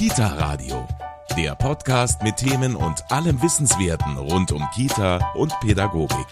[0.00, 0.88] Kita Radio,
[1.36, 6.26] der Podcast mit Themen und allem Wissenswerten rund um Kita und Pädagogik.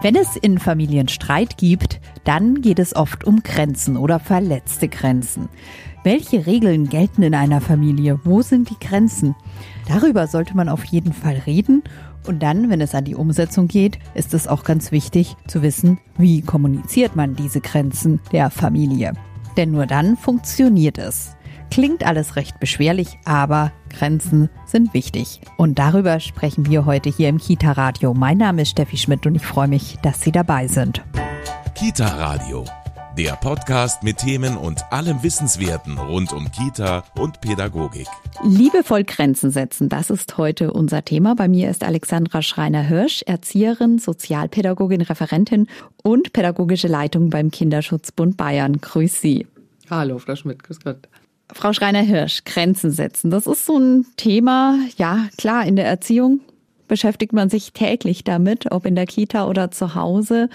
[0.00, 5.48] Wenn es in Familien Streit gibt, dann geht es oft um Grenzen oder verletzte Grenzen.
[6.04, 8.20] Welche Regeln gelten in einer Familie?
[8.22, 9.34] Wo sind die Grenzen?
[9.88, 11.82] Darüber sollte man auf jeden Fall reden.
[12.28, 15.98] Und dann, wenn es an die Umsetzung geht, ist es auch ganz wichtig zu wissen,
[16.16, 19.14] wie kommuniziert man diese Grenzen der Familie.
[19.56, 21.34] Denn nur dann funktioniert es.
[21.70, 25.40] Klingt alles recht beschwerlich, aber Grenzen sind wichtig.
[25.56, 28.14] Und darüber sprechen wir heute hier im Kita Radio.
[28.14, 31.02] Mein Name ist Steffi Schmidt und ich freue mich, dass Sie dabei sind.
[31.74, 32.64] Kita Radio,
[33.18, 38.06] der Podcast mit Themen und allem Wissenswerten rund um Kita und Pädagogik.
[38.44, 41.34] Liebevoll Grenzen setzen, das ist heute unser Thema.
[41.34, 45.66] Bei mir ist Alexandra Schreiner-Hirsch, Erzieherin, Sozialpädagogin, Referentin
[46.02, 48.80] und pädagogische Leitung beim Kinderschutzbund Bayern.
[48.80, 49.46] Grüß Sie.
[49.90, 51.08] Hallo, Frau Schmidt, grüß Gott.
[51.52, 53.30] Frau Schreiner-Hirsch, Grenzen setzen.
[53.30, 56.40] Das ist so ein Thema, ja, klar, in der Erziehung
[56.88, 60.48] beschäftigt man sich täglich damit, ob in der Kita oder zu Hause.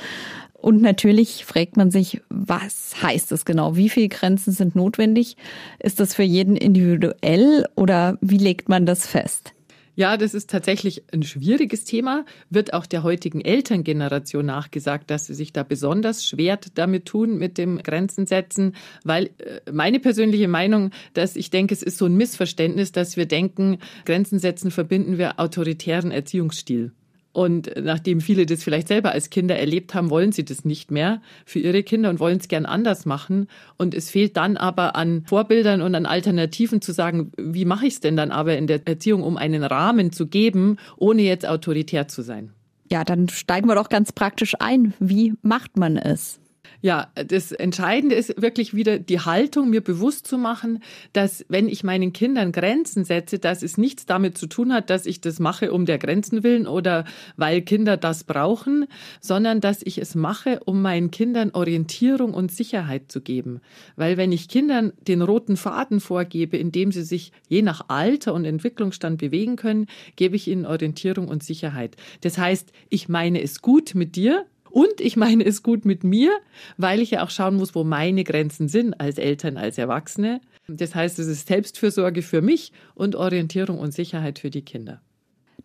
[0.53, 3.75] Und natürlich fragt man sich, was heißt es genau?
[3.75, 5.37] Wie viele Grenzen sind notwendig?
[5.79, 9.53] Ist das für jeden individuell oder wie legt man das fest?
[9.99, 15.33] Ja, das ist tatsächlich ein schwieriges Thema, wird auch der heutigen Elterngeneration nachgesagt, dass sie
[15.33, 20.91] sich da besonders schwer damit tun mit dem Grenzen setzen, weil äh, meine persönliche Meinung,
[21.15, 25.37] dass ich denke, es ist so ein Missverständnis, dass wir denken, Grenzen setzen verbinden wir
[25.37, 26.93] autoritären Erziehungsstil.
[27.39, 31.21] Und nachdem viele das vielleicht selber als Kinder erlebt haben, wollen sie das nicht mehr
[31.45, 33.47] für ihre Kinder und wollen es gern anders machen.
[33.77, 37.93] Und es fehlt dann aber an Vorbildern und an Alternativen zu sagen, wie mache ich
[37.93, 42.09] es denn dann aber in der Erziehung, um einen Rahmen zu geben, ohne jetzt autoritär
[42.09, 42.51] zu sein.
[42.91, 44.93] Ja, dann steigen wir doch ganz praktisch ein.
[44.99, 46.41] Wie macht man es?
[46.81, 51.83] Ja, das Entscheidende ist wirklich wieder die Haltung, mir bewusst zu machen, dass wenn ich
[51.83, 55.73] meinen Kindern Grenzen setze, dass es nichts damit zu tun hat, dass ich das mache
[55.73, 57.03] um der Grenzen willen oder
[57.35, 58.85] weil Kinder das brauchen,
[59.19, 63.59] sondern dass ich es mache, um meinen Kindern Orientierung und Sicherheit zu geben.
[63.97, 68.33] Weil wenn ich Kindern den roten Faden vorgebe, in dem sie sich je nach Alter
[68.33, 71.97] und Entwicklungsstand bewegen können, gebe ich ihnen Orientierung und Sicherheit.
[72.21, 76.31] Das heißt, ich meine es gut mit dir, und ich meine es gut mit mir,
[76.77, 80.41] weil ich ja auch schauen muss, wo meine Grenzen sind als Eltern, als Erwachsene.
[80.67, 85.01] Das heißt, es ist Selbstfürsorge für mich und Orientierung und Sicherheit für die Kinder.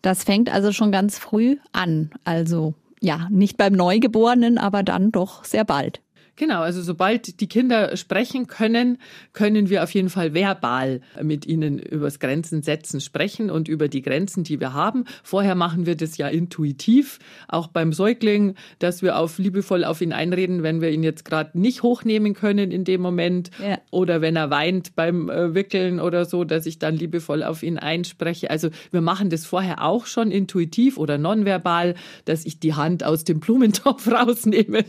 [0.01, 2.11] Das fängt also schon ganz früh an.
[2.23, 6.01] Also ja, nicht beim Neugeborenen, aber dann doch sehr bald.
[6.37, 8.97] Genau, also sobald die Kinder sprechen können,
[9.31, 14.01] können wir auf jeden Fall verbal mit ihnen übers Grenzen setzen sprechen und über die
[14.01, 15.05] Grenzen, die wir haben.
[15.23, 20.11] Vorher machen wir das ja intuitiv, auch beim Säugling, dass wir auf liebevoll auf ihn
[20.11, 23.79] einreden, wenn wir ihn jetzt gerade nicht hochnehmen können in dem Moment ja.
[23.91, 27.77] oder wenn er weint beim äh, Wickeln oder so, dass ich dann liebevoll auf ihn
[27.77, 28.49] einspreche.
[28.49, 33.23] Also wir machen das vorher auch schon intuitiv oder nonverbal, dass ich die Hand aus
[33.23, 34.83] dem Blumentopf rausnehme.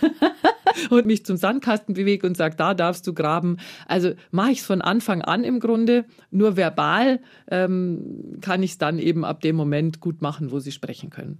[0.90, 3.58] und mich zum Sandkasten bewege und sage, da darfst du graben.
[3.86, 6.04] Also mache ich es von Anfang an im Grunde.
[6.30, 7.20] Nur verbal
[7.50, 11.38] ähm, kann ich es dann eben ab dem Moment gut machen, wo sie sprechen können.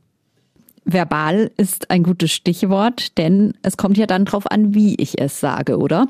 [0.85, 5.39] Verbal ist ein gutes Stichwort, denn es kommt ja dann darauf an, wie ich es
[5.39, 6.09] sage, oder?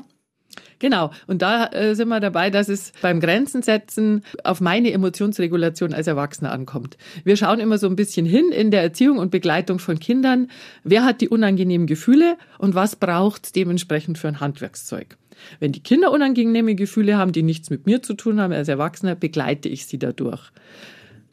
[0.79, 1.11] Genau.
[1.27, 6.07] Und da äh, sind wir dabei, dass es beim Grenzen setzen auf meine Emotionsregulation als
[6.07, 6.97] Erwachsener ankommt.
[7.23, 10.49] Wir schauen immer so ein bisschen hin in der Erziehung und Begleitung von Kindern.
[10.83, 15.17] Wer hat die unangenehmen Gefühle und was braucht dementsprechend für ein Handwerkszeug?
[15.59, 19.15] Wenn die Kinder unangenehme Gefühle haben, die nichts mit mir zu tun haben als Erwachsener,
[19.15, 20.51] begleite ich sie dadurch.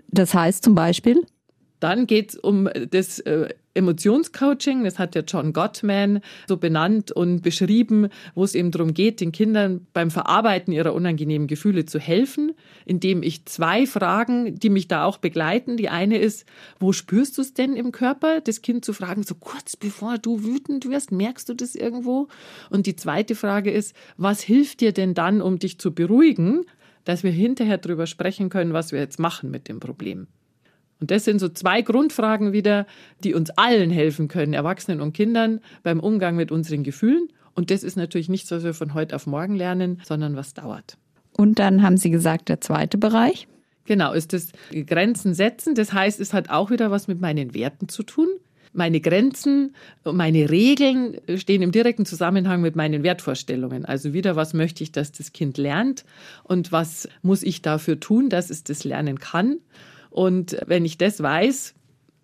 [0.08, 1.22] Das heißt zum Beispiel?
[1.80, 7.42] Dann geht es um das äh, Emotionscoaching, das hat der John Gottman so benannt und
[7.42, 12.54] beschrieben, wo es eben darum geht, den Kindern beim Verarbeiten ihrer unangenehmen Gefühle zu helfen,
[12.84, 15.76] indem ich zwei Fragen, die mich da auch begleiten.
[15.76, 16.44] Die eine ist,
[16.80, 18.40] wo spürst du es denn im Körper?
[18.40, 22.26] Das Kind zu fragen, so kurz bevor du wütend wirst, merkst du das irgendwo?
[22.70, 26.64] Und die zweite Frage ist, was hilft dir denn dann, um dich zu beruhigen,
[27.04, 30.26] dass wir hinterher darüber sprechen können, was wir jetzt machen mit dem Problem?
[31.00, 32.86] Und das sind so zwei Grundfragen wieder,
[33.22, 37.28] die uns allen helfen können, Erwachsenen und Kindern, beim Umgang mit unseren Gefühlen.
[37.54, 40.96] Und das ist natürlich nichts, was wir von heute auf morgen lernen, sondern was dauert.
[41.36, 43.46] Und dann haben Sie gesagt, der zweite Bereich?
[43.84, 44.52] Genau, ist das
[44.86, 45.74] Grenzen setzen.
[45.74, 48.28] Das heißt, es hat auch wieder was mit meinen Werten zu tun.
[48.72, 49.74] Meine Grenzen
[50.04, 53.84] meine Regeln stehen im direkten Zusammenhang mit meinen Wertvorstellungen.
[53.84, 56.04] Also wieder, was möchte ich, dass das Kind lernt
[56.44, 59.58] und was muss ich dafür tun, dass es das lernen kann.
[60.10, 61.74] Und wenn ich das weiß,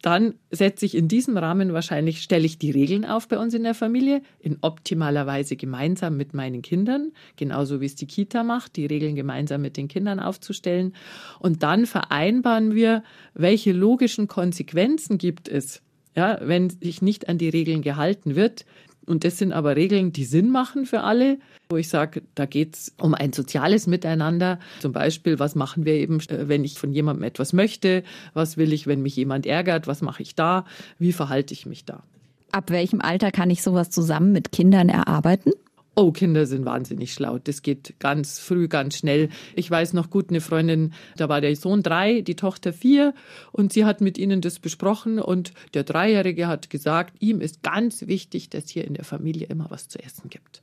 [0.04, 3.62] dann setze ich in diesem Rahmen wahrscheinlich, stelle ich die Regeln auf bei uns in
[3.62, 8.76] der Familie, in optimaler Weise gemeinsam mit meinen Kindern, genauso wie es die Kita macht,
[8.76, 10.94] die Regeln gemeinsam mit den Kindern aufzustellen.
[11.38, 13.02] Und dann vereinbaren wir,
[13.32, 15.80] welche logischen Konsequenzen gibt es,
[16.14, 18.66] ja, wenn sich nicht an die Regeln gehalten wird.
[19.06, 22.74] Und das sind aber Regeln, die Sinn machen für alle, wo ich sage, da geht
[22.74, 24.58] es um ein soziales Miteinander.
[24.80, 28.02] Zum Beispiel, was machen wir eben, äh, wenn ich von jemandem etwas möchte?
[28.32, 29.86] Was will ich, wenn mich jemand ärgert?
[29.86, 30.64] Was mache ich da?
[30.98, 32.02] Wie verhalte ich mich da?
[32.52, 35.52] Ab welchem Alter kann ich sowas zusammen mit Kindern erarbeiten?
[35.96, 37.38] Oh, Kinder sind wahnsinnig schlau.
[37.38, 39.28] Das geht ganz früh, ganz schnell.
[39.54, 43.14] Ich weiß noch gut, eine Freundin, da war der Sohn drei, die Tochter vier,
[43.52, 48.08] und sie hat mit ihnen das besprochen und der Dreijährige hat gesagt, ihm ist ganz
[48.08, 50.62] wichtig, dass hier in der Familie immer was zu essen gibt.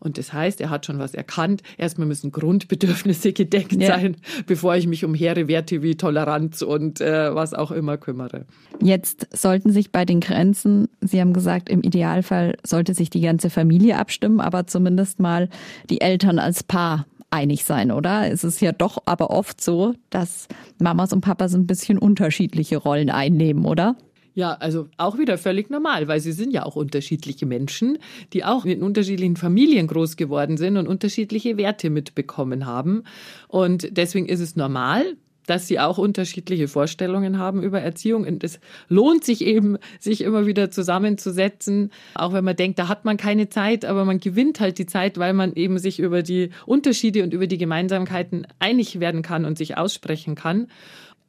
[0.00, 1.62] Und das heißt, er hat schon was erkannt.
[1.78, 3.88] Erstmal müssen Grundbedürfnisse gedeckt ja.
[3.88, 4.16] sein,
[4.46, 8.46] bevor ich mich um hehre Werte wie Toleranz und äh, was auch immer kümmere.
[8.80, 13.50] Jetzt sollten sich bei den Grenzen, Sie haben gesagt, im Idealfall sollte sich die ganze
[13.50, 15.48] Familie abstimmen, aber zumindest mal
[15.90, 18.30] die Eltern als Paar einig sein, oder?
[18.30, 20.48] Es ist ja doch aber oft so, dass
[20.80, 23.96] Mamas und Papas ein bisschen unterschiedliche Rollen einnehmen, oder?
[24.34, 27.98] Ja, also auch wieder völlig normal, weil sie sind ja auch unterschiedliche Menschen,
[28.32, 33.02] die auch in unterschiedlichen Familien groß geworden sind und unterschiedliche Werte mitbekommen haben.
[33.48, 35.16] Und deswegen ist es normal,
[35.50, 38.24] dass sie auch unterschiedliche Vorstellungen haben über Erziehung.
[38.24, 43.04] Und es lohnt sich eben, sich immer wieder zusammenzusetzen, auch wenn man denkt, da hat
[43.04, 46.50] man keine Zeit, aber man gewinnt halt die Zeit, weil man eben sich über die
[46.66, 50.68] Unterschiede und über die Gemeinsamkeiten einig werden kann und sich aussprechen kann.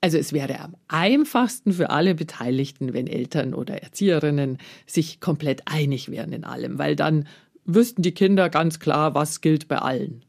[0.01, 4.57] Also es wäre am einfachsten für alle Beteiligten, wenn Eltern oder Erzieherinnen
[4.87, 7.27] sich komplett einig wären in allem, weil dann
[7.65, 10.25] wüssten die Kinder ganz klar, was gilt bei allen.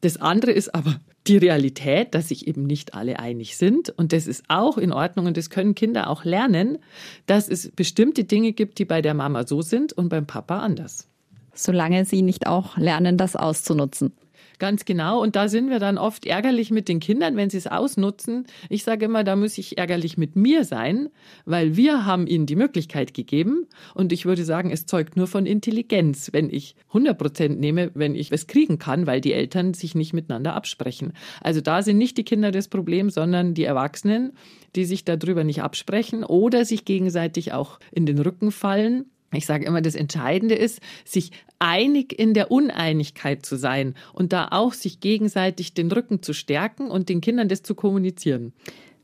[0.00, 3.90] Das andere ist aber die Realität, dass sich eben nicht alle einig sind.
[3.90, 6.78] Und das ist auch in Ordnung und das können Kinder auch lernen,
[7.26, 11.08] dass es bestimmte Dinge gibt, die bei der Mama so sind und beim Papa anders.
[11.52, 14.12] Solange sie nicht auch lernen, das auszunutzen.
[14.60, 15.22] Ganz genau.
[15.22, 18.46] Und da sind wir dann oft ärgerlich mit den Kindern, wenn sie es ausnutzen.
[18.68, 21.08] Ich sage immer, da muss ich ärgerlich mit mir sein,
[21.46, 23.66] weil wir haben ihnen die Möglichkeit gegeben.
[23.94, 28.14] Und ich würde sagen, es zeugt nur von Intelligenz, wenn ich 100 Prozent nehme, wenn
[28.14, 31.14] ich es kriegen kann, weil die Eltern sich nicht miteinander absprechen.
[31.40, 34.34] Also da sind nicht die Kinder das Problem, sondern die Erwachsenen,
[34.76, 39.64] die sich darüber nicht absprechen oder sich gegenseitig auch in den Rücken fallen ich sage
[39.64, 45.00] immer, das Entscheidende ist, sich einig in der Uneinigkeit zu sein und da auch sich
[45.00, 48.52] gegenseitig den Rücken zu stärken und den Kindern das zu kommunizieren.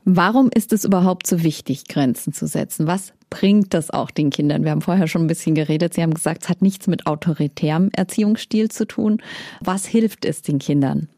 [0.09, 2.87] Warum ist es überhaupt so wichtig, Grenzen zu setzen?
[2.87, 4.63] Was bringt das auch den Kindern?
[4.63, 5.93] Wir haben vorher schon ein bisschen geredet.
[5.93, 9.21] Sie haben gesagt, es hat nichts mit autoritärem Erziehungsstil zu tun.
[9.59, 11.09] Was hilft es den Kindern?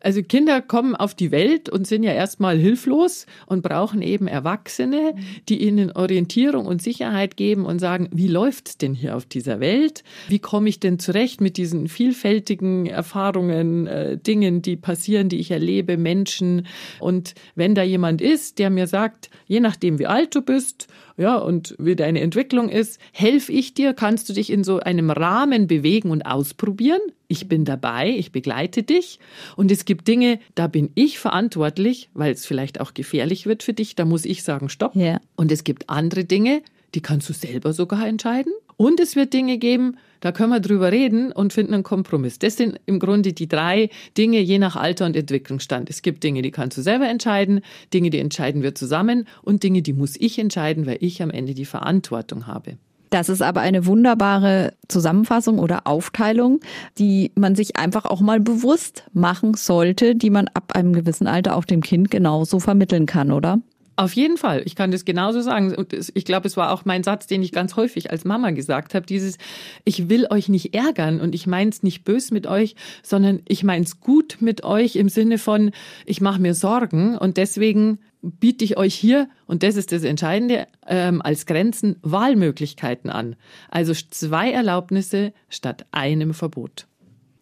[0.00, 5.14] Also Kinder kommen auf die Welt und sind ja erstmal hilflos und brauchen eben Erwachsene,
[5.48, 10.02] die ihnen Orientierung und Sicherheit geben und sagen, wie läuft's denn hier auf dieser Welt?
[10.28, 15.50] Wie komme ich denn zurecht mit diesen vielfältigen Erfahrungen, äh, Dingen, die passieren, die ich
[15.50, 16.66] erlebe, Menschen?
[16.98, 20.88] Und wenn da jemand ist, der mir sagt, je nachdem wie alt du bist,
[21.20, 25.10] ja, und wie deine Entwicklung ist, helfe ich dir, kannst du dich in so einem
[25.10, 27.00] Rahmen bewegen und ausprobieren?
[27.28, 29.18] Ich bin dabei, ich begleite dich.
[29.54, 33.74] Und es gibt Dinge, da bin ich verantwortlich, weil es vielleicht auch gefährlich wird für
[33.74, 33.94] dich.
[33.96, 34.96] Da muss ich sagen, stopp.
[34.96, 35.20] Yeah.
[35.36, 36.62] Und es gibt andere Dinge,
[36.94, 38.54] die kannst du selber sogar entscheiden.
[38.80, 42.38] Und es wird Dinge geben, da können wir drüber reden und finden einen Kompromiss.
[42.38, 45.90] Das sind im Grunde die drei Dinge je nach Alter und Entwicklungsstand.
[45.90, 47.60] Es gibt Dinge, die kannst du selber entscheiden,
[47.92, 51.52] Dinge, die entscheiden wir zusammen und Dinge, die muss ich entscheiden, weil ich am Ende
[51.52, 52.78] die Verantwortung habe.
[53.10, 56.60] Das ist aber eine wunderbare Zusammenfassung oder Aufteilung,
[56.96, 61.54] die man sich einfach auch mal bewusst machen sollte, die man ab einem gewissen Alter
[61.54, 63.60] auch dem Kind genauso vermitteln kann, oder?
[64.00, 64.62] Auf jeden Fall.
[64.64, 65.74] Ich kann das genauso sagen.
[65.74, 68.94] Und ich glaube, es war auch mein Satz, den ich ganz häufig als Mama gesagt
[68.94, 69.04] habe.
[69.04, 69.36] Dieses,
[69.84, 74.00] ich will euch nicht ärgern und ich meins nicht bös mit euch, sondern ich meins
[74.00, 75.72] gut mit euch im Sinne von,
[76.06, 80.66] ich mache mir Sorgen und deswegen biete ich euch hier, und das ist das Entscheidende,
[80.86, 83.36] ähm, als Grenzen Wahlmöglichkeiten an.
[83.68, 86.86] Also zwei Erlaubnisse statt einem Verbot.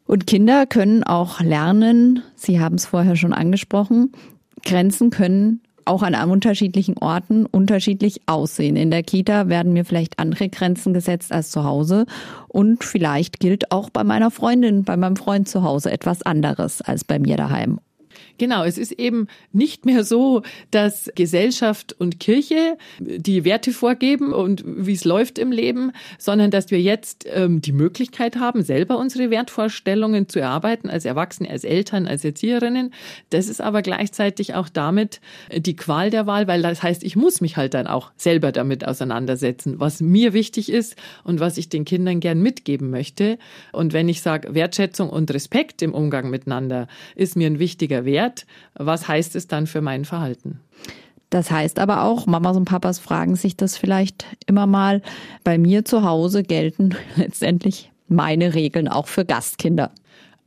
[0.07, 4.11] Und Kinder können auch lernen, Sie haben es vorher schon angesprochen,
[4.65, 8.77] Grenzen können auch an unterschiedlichen Orten unterschiedlich aussehen.
[8.77, 12.07] In der Kita werden mir vielleicht andere Grenzen gesetzt als zu Hause
[12.49, 17.05] und vielleicht gilt auch bei meiner Freundin, bei meinem Freund zu Hause etwas anderes als
[17.05, 17.81] bei mir daheim.
[18.39, 24.65] Genau, es ist eben nicht mehr so, dass Gesellschaft und Kirche die Werte vorgeben und
[24.65, 29.31] wie es läuft im Leben, sondern dass wir jetzt ähm, die Möglichkeit haben, selber unsere
[29.31, 32.95] Wertvorstellungen zu erarbeiten, als Erwachsene, als Eltern, als Erzieherinnen.
[33.31, 35.21] Das ist aber gleichzeitig auch damit
[35.55, 38.87] die Qual der Wahl, weil das heißt, ich muss mich halt dann auch selber damit
[38.87, 43.39] auseinandersetzen, was mir wichtig ist und was ich den Kindern gern mitgeben möchte.
[43.73, 48.28] Und wenn ich sage, Wertschätzung und Respekt im Umgang miteinander ist mir ein wichtiger Wert,
[48.29, 48.47] Wert.
[48.75, 50.61] Was heißt es dann für mein Verhalten?
[51.31, 55.03] Das heißt aber auch, Mamas und Papas fragen sich das vielleicht immer mal.
[55.45, 59.91] Bei mir zu Hause gelten letztendlich meine Regeln auch für Gastkinder.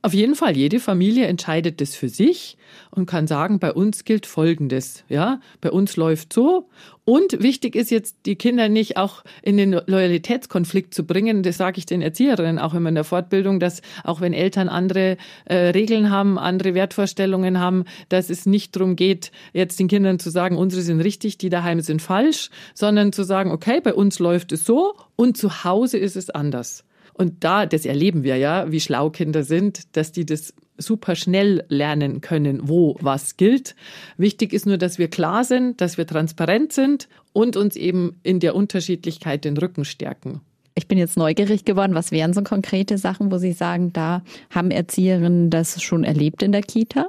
[0.04, 2.58] Auf jeden Fall, jede Familie entscheidet das für sich
[2.90, 6.70] und kann sagen, bei uns gilt Folgendes, ja, bei uns läuft so.
[7.06, 11.44] Und wichtig ist jetzt, die Kinder nicht auch in den Loyalitätskonflikt zu bringen.
[11.44, 15.18] Das sage ich den Erzieherinnen auch immer in der Fortbildung, dass auch wenn Eltern andere
[15.46, 20.32] äh, Regeln haben, andere Wertvorstellungen haben, dass es nicht darum geht, jetzt den Kindern zu
[20.32, 24.52] sagen, unsere sind richtig, die daheim sind falsch, sondern zu sagen, okay, bei uns läuft
[24.52, 26.86] es so und zu Hause ist es anders.
[27.22, 31.64] Und da, das erleben wir ja, wie schlau Kinder sind, dass die das super schnell
[31.68, 33.76] lernen können, wo was gilt.
[34.18, 38.40] Wichtig ist nur, dass wir klar sind, dass wir transparent sind und uns eben in
[38.40, 40.42] der Unterschiedlichkeit den Rücken stärken.
[40.74, 41.94] Ich bin jetzt neugierig geworden.
[41.94, 46.52] Was wären so konkrete Sachen, wo Sie sagen, da haben Erzieherinnen das schon erlebt in
[46.52, 47.08] der Kita?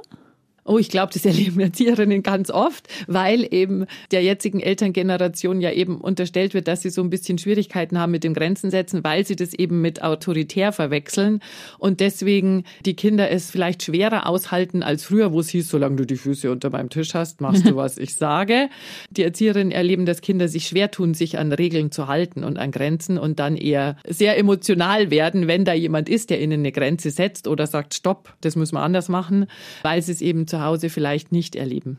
[0.65, 5.99] Oh, ich glaube, das erleben Erzieherinnen ganz oft, weil eben der jetzigen Elterngeneration ja eben
[5.99, 9.35] unterstellt wird, dass sie so ein bisschen Schwierigkeiten haben mit dem Grenzen setzen, weil sie
[9.35, 11.41] das eben mit autoritär verwechseln
[11.79, 16.05] und deswegen die Kinder es vielleicht schwerer aushalten als früher, wo es hieß, solange du
[16.05, 18.69] die Füße unter meinem Tisch hast, machst du, was ich sage.
[19.09, 22.71] Die Erzieherinnen erleben, dass Kinder sich schwer tun, sich an Regeln zu halten und an
[22.71, 27.11] Grenzen und dann eher sehr emotional werden, wenn da jemand ist, der ihnen eine Grenze
[27.11, 29.47] setzt oder sagt, stopp, das müssen wir anders machen,
[29.81, 31.97] weil sie es eben zu Hause vielleicht nicht erleben.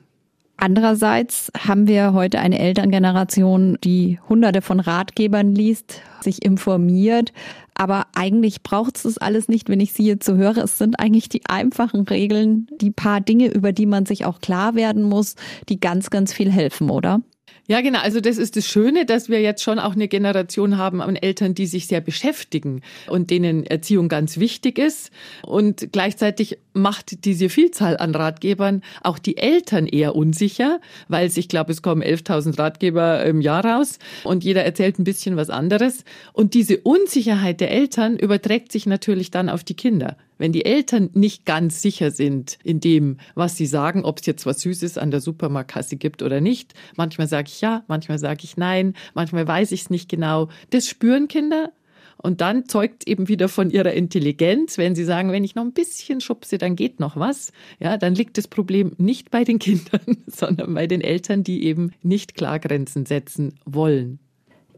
[0.56, 7.32] Andererseits haben wir heute eine Elterngeneration, die hunderte von Ratgebern liest, sich informiert.
[7.74, 10.58] Aber eigentlich braucht es das alles nicht, wenn ich sie jetzt so höre.
[10.58, 14.76] Es sind eigentlich die einfachen Regeln, die paar Dinge, über die man sich auch klar
[14.76, 15.34] werden muss,
[15.68, 17.20] die ganz, ganz viel helfen, oder?
[17.66, 18.00] Ja, genau.
[18.00, 21.54] Also das ist das Schöne, dass wir jetzt schon auch eine Generation haben an Eltern,
[21.54, 25.10] die sich sehr beschäftigen und denen Erziehung ganz wichtig ist.
[25.42, 30.78] Und gleichzeitig macht diese Vielzahl an Ratgebern auch die Eltern eher unsicher,
[31.08, 35.36] weil ich glaube, es kommen 11.000 Ratgeber im Jahr raus und jeder erzählt ein bisschen
[35.36, 36.04] was anderes.
[36.34, 40.18] Und diese Unsicherheit der Eltern überträgt sich natürlich dann auf die Kinder.
[40.38, 44.46] Wenn die Eltern nicht ganz sicher sind in dem, was sie sagen, ob es jetzt
[44.46, 48.56] was Süßes an der Supermarktkasse gibt oder nicht, manchmal sage ich ja, manchmal sage ich
[48.56, 50.48] nein, manchmal weiß ich es nicht genau.
[50.70, 51.72] Das spüren Kinder
[52.16, 55.72] und dann zeugt eben wieder von ihrer Intelligenz, wenn sie sagen, wenn ich noch ein
[55.72, 57.52] bisschen schubse, dann geht noch was.
[57.80, 61.92] Ja, dann liegt das Problem nicht bei den Kindern, sondern bei den Eltern, die eben
[62.02, 64.20] nicht klar Grenzen setzen wollen.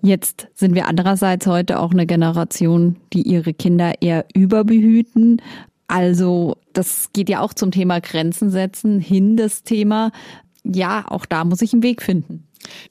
[0.06, 5.42] Jetzt sind wir andererseits heute auch eine Generation, die ihre Kinder eher überbehüten.
[5.88, 10.12] Also das geht ja auch zum Thema Grenzen setzen, hin das Thema.
[10.62, 12.46] Ja, auch da muss ich einen Weg finden.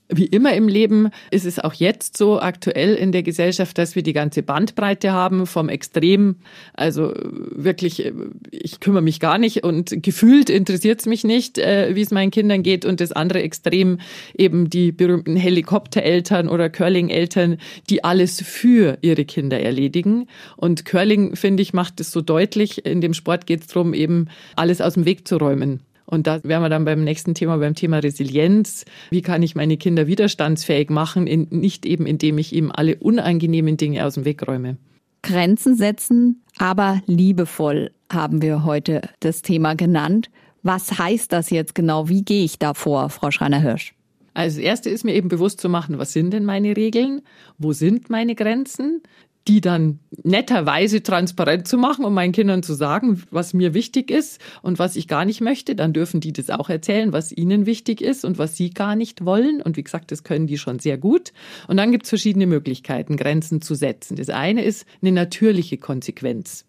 [0.07, 4.03] Wie immer im Leben ist es auch jetzt so aktuell in der Gesellschaft, dass wir
[4.03, 6.35] die ganze Bandbreite haben vom Extrem,
[6.73, 8.11] also wirklich,
[8.51, 12.31] ich kümmere mich gar nicht und gefühlt interessiert es mich nicht, äh, wie es meinen
[12.31, 13.99] Kindern geht und das andere Extrem
[14.37, 17.57] eben die berühmten Helikoptereltern oder Curling-Eltern,
[17.89, 20.27] die alles für ihre Kinder erledigen.
[20.57, 22.85] Und Curling, finde ich, macht es so deutlich.
[22.85, 25.81] In dem Sport geht es darum, eben alles aus dem Weg zu räumen.
[26.05, 28.85] Und da wären wir dann beim nächsten Thema, beim Thema Resilienz.
[29.09, 31.27] Wie kann ich meine Kinder widerstandsfähig machen?
[31.27, 34.77] In, nicht eben, indem ich ihm alle unangenehmen Dinge aus dem Weg räume.
[35.23, 40.29] Grenzen setzen, aber liebevoll haben wir heute das Thema genannt.
[40.61, 42.09] Was heißt das jetzt genau?
[42.09, 43.95] Wie gehe ich da vor, Frau Schreiner-Hirsch?
[44.35, 47.21] Also das Erste ist mir eben bewusst zu machen, was sind denn meine Regeln?
[47.57, 49.01] Wo sind meine Grenzen?
[49.47, 54.41] Die dann netterweise transparent zu machen, um meinen Kindern zu sagen, was mir wichtig ist
[54.63, 55.75] und was ich gar nicht möchte.
[55.75, 59.23] Dann dürfen die das auch erzählen, was ihnen wichtig ist und was sie gar nicht
[59.23, 59.61] wollen.
[59.61, 61.31] Und wie gesagt, das können die schon sehr gut.
[61.67, 64.15] Und dann gibt es verschiedene Möglichkeiten, Grenzen zu setzen.
[64.15, 66.65] Das eine ist eine natürliche Konsequenz.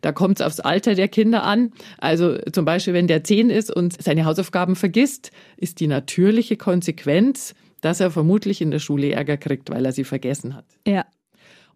[0.00, 1.72] Da kommt es aufs Alter der Kinder an.
[1.98, 7.54] Also zum Beispiel, wenn der zehn ist und seine Hausaufgaben vergisst, ist die natürliche Konsequenz,
[7.80, 10.64] dass er vermutlich in der Schule Ärger kriegt, weil er sie vergessen hat.
[10.86, 11.04] Ja.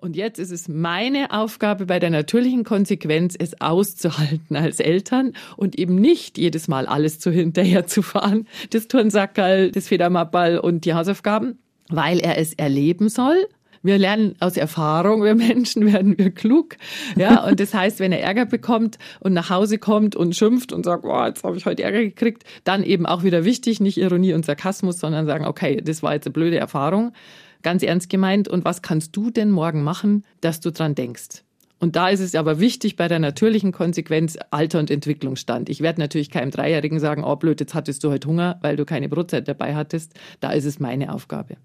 [0.03, 5.79] Und jetzt ist es meine Aufgabe bei der natürlichen Konsequenz, es auszuhalten als Eltern und
[5.79, 8.49] eben nicht jedes Mal alles zu hinterher zu fahren.
[8.71, 13.47] Das Turnsackerl, das Federmappal und die Hausaufgaben, weil er es erleben soll
[13.85, 16.79] Wir lernen aus Erfahrung, wir Menschen werden wir klug.
[17.17, 20.85] Ja, und das heißt, wenn er Ärger bekommt und nach Hause kommt und schimpft und
[20.85, 24.35] sagt, oh, jetzt habe ich heute Ärger gekriegt, dann eben auch wieder wichtig, nicht Ironie
[24.35, 27.13] und Sarkasmus, sondern sagen, okay, das war jetzt eine blöde Erfahrung,
[27.62, 28.49] ganz ernst gemeint.
[28.49, 31.42] Und was kannst du denn morgen machen, dass du dran denkst?
[31.78, 35.69] Und da ist es aber wichtig bei der natürlichen Konsequenz Alter und Entwicklungsstand.
[35.69, 38.85] Ich werde natürlich keinem Dreijährigen sagen, oh blöd, jetzt hattest du heute Hunger, weil du
[38.85, 40.14] keine Brotzeit dabei hattest.
[40.38, 41.57] Da ist es meine Aufgabe.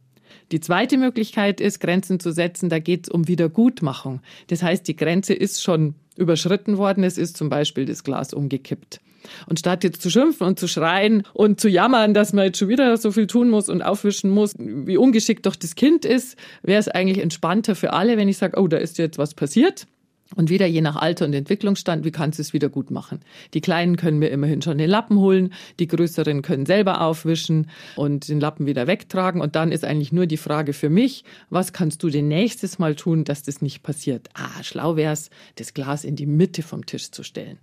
[0.51, 2.69] Die zweite Möglichkeit ist, Grenzen zu setzen.
[2.69, 4.21] Da geht es um Wiedergutmachung.
[4.47, 7.03] Das heißt, die Grenze ist schon überschritten worden.
[7.03, 9.01] Es ist zum Beispiel das Glas umgekippt.
[9.47, 12.69] Und statt jetzt zu schimpfen und zu schreien und zu jammern, dass man jetzt schon
[12.69, 16.79] wieder so viel tun muss und aufwischen muss, wie ungeschickt doch das Kind ist, wäre
[16.79, 19.87] es eigentlich entspannter für alle, wenn ich sage, oh, da ist jetzt was passiert.
[20.35, 23.21] Und wieder je nach Alter und Entwicklungsstand, wie kannst du es wieder gut machen?
[23.53, 28.27] Die Kleinen können mir immerhin schon den Lappen holen, die Größeren können selber aufwischen und
[28.27, 29.41] den Lappen wieder wegtragen.
[29.41, 32.95] Und dann ist eigentlich nur die Frage für mich, was kannst du denn nächstes Mal
[32.95, 34.27] tun, dass das nicht passiert?
[34.33, 37.57] Ah, schlau wär's, das Glas in die Mitte vom Tisch zu stellen.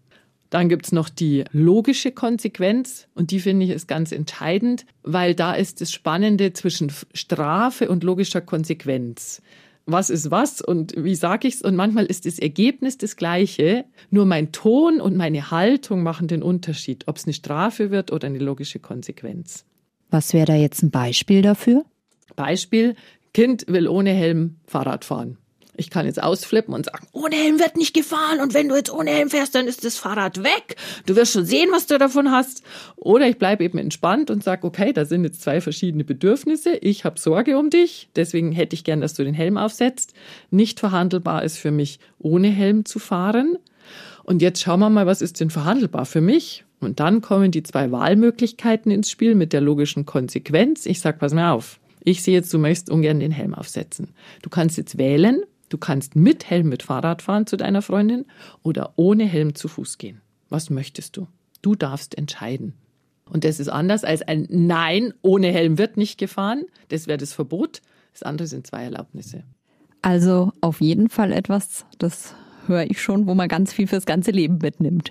[0.54, 5.52] Dann gibt's noch die logische Konsequenz und die finde ich ist ganz entscheidend, weil da
[5.52, 9.42] ist das Spannende zwischen Strafe und logischer Konsequenz
[9.86, 14.26] was ist was und wie sage ich's und manchmal ist das Ergebnis das gleiche, nur
[14.26, 18.38] mein Ton und meine Haltung machen den Unterschied, ob es eine Strafe wird oder eine
[18.38, 19.64] logische Konsequenz.
[20.10, 21.84] Was wäre da jetzt ein Beispiel dafür?
[22.36, 22.94] Beispiel,
[23.34, 25.36] Kind will ohne Helm Fahrrad fahren.
[25.76, 28.92] Ich kann jetzt ausflippen und sagen, ohne Helm wird nicht gefahren und wenn du jetzt
[28.92, 30.76] ohne Helm fährst, dann ist das Fahrrad weg.
[31.06, 32.62] Du wirst schon sehen, was du davon hast.
[32.96, 36.76] Oder ich bleibe eben entspannt und sage, okay, da sind jetzt zwei verschiedene Bedürfnisse.
[36.76, 40.14] Ich habe Sorge um dich, deswegen hätte ich gern, dass du den Helm aufsetzt.
[40.50, 43.58] Nicht verhandelbar ist für mich, ohne Helm zu fahren.
[44.22, 46.64] Und jetzt schauen wir mal, was ist denn verhandelbar für mich?
[46.80, 50.86] Und dann kommen die zwei Wahlmöglichkeiten ins Spiel mit der logischen Konsequenz.
[50.86, 51.78] Ich sag, pass mal auf.
[52.02, 54.08] Ich sehe jetzt, du möchtest ungern den Helm aufsetzen.
[54.42, 58.26] Du kannst jetzt wählen, Du kannst mit Helm mit Fahrrad fahren zu deiner Freundin
[58.62, 60.20] oder ohne Helm zu Fuß gehen.
[60.48, 61.26] Was möchtest du?
[61.62, 62.74] Du darfst entscheiden.
[63.30, 66.64] Und das ist anders als ein Nein, ohne Helm wird nicht gefahren.
[66.88, 67.80] Das wäre das Verbot.
[68.12, 69.44] Das andere sind zwei Erlaubnisse.
[70.02, 72.34] Also auf jeden Fall etwas, das
[72.66, 75.10] höre ich schon, wo man ganz viel fürs ganze Leben mitnimmt.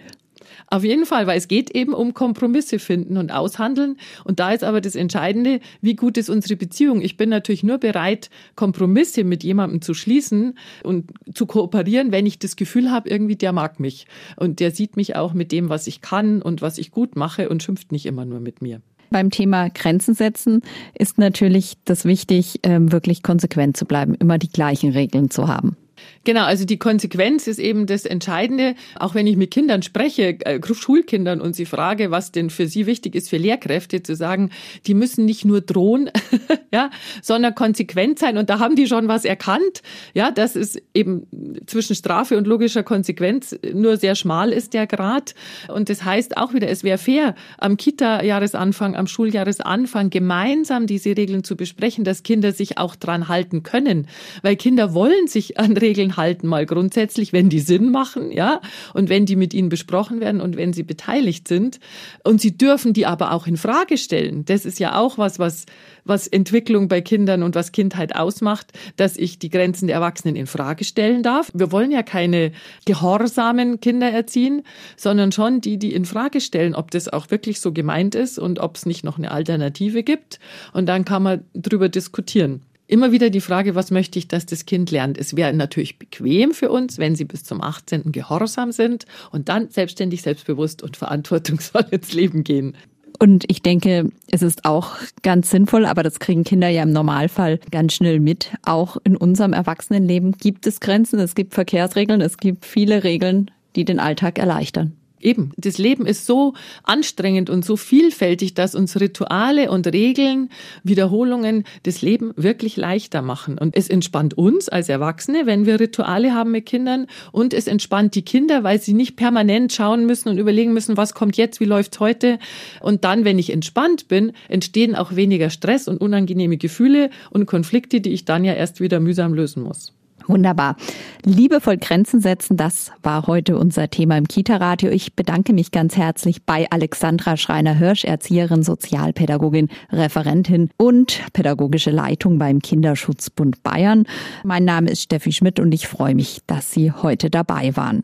[0.67, 3.97] Auf jeden Fall, weil es geht eben um Kompromisse finden und aushandeln.
[4.23, 7.01] Und da ist aber das Entscheidende, wie gut ist unsere Beziehung.
[7.01, 12.39] Ich bin natürlich nur bereit, Kompromisse mit jemandem zu schließen und zu kooperieren, wenn ich
[12.39, 14.07] das Gefühl habe, irgendwie der mag mich.
[14.35, 17.49] Und der sieht mich auch mit dem, was ich kann und was ich gut mache
[17.49, 18.81] und schimpft nicht immer nur mit mir
[19.13, 20.61] beim Thema Grenzen setzen
[20.93, 25.77] ist natürlich das wichtig, ähm, wirklich konsequent zu bleiben, immer die gleichen Regeln zu haben.
[26.25, 28.75] Genau, also die Konsequenz ist eben das Entscheidende.
[28.97, 32.85] Auch wenn ich mit Kindern spreche, äh, Schulkindern und sie frage, was denn für sie
[32.85, 34.49] wichtig ist für Lehrkräfte, zu sagen,
[34.87, 36.09] die müssen nicht nur drohen,
[36.73, 36.89] ja,
[37.21, 38.37] sondern konsequent sein.
[38.37, 39.81] Und da haben die schon was erkannt,
[40.13, 41.27] ja, dass es eben
[41.65, 45.35] zwischen Strafe und logischer Konsequenz nur sehr schmal ist der Grad.
[45.67, 51.43] Und das heißt auch wieder, es wäre fair, am Kita-Jahresanfang, am Schuljahresanfang gemeinsam diese Regeln
[51.43, 54.07] zu besprechen, dass Kinder sich auch dran halten können.
[54.41, 58.61] Weil Kinder wollen sich an Regeln Regeln halten, mal grundsätzlich, wenn die Sinn machen, ja,
[58.95, 61.79] und wenn die mit ihnen besprochen werden und wenn sie beteiligt sind.
[62.23, 64.43] Und sie dürfen die aber auch in Frage stellen.
[64.45, 65.67] Das ist ja auch was, was,
[66.03, 70.47] was Entwicklung bei Kindern und was Kindheit ausmacht, dass ich die Grenzen der Erwachsenen in
[70.47, 71.51] Frage stellen darf.
[71.53, 72.51] Wir wollen ja keine
[72.85, 74.63] gehorsamen Kinder erziehen,
[74.97, 78.57] sondern schon die, die in Frage stellen, ob das auch wirklich so gemeint ist und
[78.57, 80.39] ob es nicht noch eine Alternative gibt.
[80.73, 84.65] Und dann kann man drüber diskutieren immer wieder die Frage, was möchte ich, dass das
[84.65, 85.17] Kind lernt.
[85.17, 88.11] Es wäre natürlich bequem für uns, wenn sie bis zum 18.
[88.11, 92.75] gehorsam sind und dann selbstständig, selbstbewusst und verantwortungsvoll ins Leben gehen.
[93.19, 97.59] Und ich denke, es ist auch ganz sinnvoll, aber das kriegen Kinder ja im Normalfall
[97.71, 98.51] ganz schnell mit.
[98.63, 103.85] Auch in unserem Erwachsenenleben gibt es Grenzen, es gibt Verkehrsregeln, es gibt viele Regeln, die
[103.85, 104.97] den Alltag erleichtern.
[105.23, 110.49] Eben, das Leben ist so anstrengend und so vielfältig, dass uns Rituale und Regeln,
[110.83, 113.57] Wiederholungen das Leben wirklich leichter machen.
[113.57, 118.15] Und es entspannt uns als Erwachsene, wenn wir Rituale haben mit Kindern und es entspannt
[118.15, 121.65] die Kinder, weil sie nicht permanent schauen müssen und überlegen müssen, was kommt jetzt, wie
[121.65, 122.37] läuft's heute.
[122.81, 128.01] Und dann, wenn ich entspannt bin, entstehen auch weniger Stress und unangenehme Gefühle und Konflikte,
[128.01, 129.93] die ich dann ja erst wieder mühsam lösen muss.
[130.27, 130.75] Wunderbar.
[131.23, 134.89] Liebevoll Grenzen setzen, das war heute unser Thema im Kita-Radio.
[134.89, 142.59] Ich bedanke mich ganz herzlich bei Alexandra Schreiner-Hirsch, Erzieherin, Sozialpädagogin, Referentin und pädagogische Leitung beim
[142.59, 144.05] Kinderschutzbund Bayern.
[144.43, 148.03] Mein Name ist Steffi Schmidt und ich freue mich, dass Sie heute dabei waren.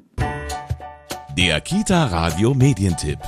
[1.37, 3.19] Der Kita-Radio Medientipp.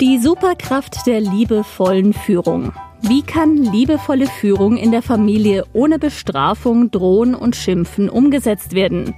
[0.00, 2.72] Die Superkraft der liebevollen Führung.
[3.06, 9.14] Wie kann liebevolle Führung in der Familie ohne Bestrafung, Drohen und Schimpfen umgesetzt werden?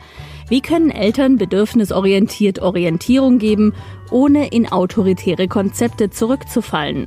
[0.48, 3.74] Wie können Eltern bedürfnisorientiert Orientierung geben,
[4.10, 7.06] ohne in autoritäre Konzepte zurückzufallen?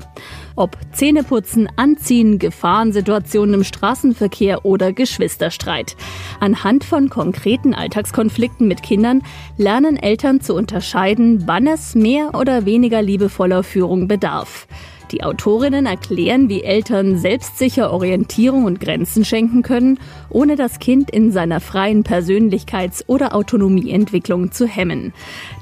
[0.56, 5.98] Ob Zähneputzen, Anziehen, Gefahrensituationen im Straßenverkehr oder Geschwisterstreit.
[6.40, 9.22] Anhand von konkreten Alltagskonflikten mit Kindern
[9.58, 14.66] lernen Eltern zu unterscheiden, wann es mehr oder weniger liebevoller Führung bedarf.
[15.12, 21.32] Die Autorinnen erklären, wie Eltern selbstsicher Orientierung und Grenzen schenken können, ohne das Kind in
[21.32, 25.14] seiner freien Persönlichkeits- oder Autonomieentwicklung zu hemmen.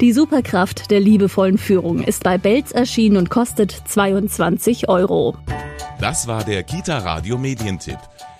[0.01, 5.35] Die Superkraft der liebevollen Führung ist bei Belz erschienen und kostet 22 Euro.
[5.99, 7.99] Das war der Kita Radio Medientipp.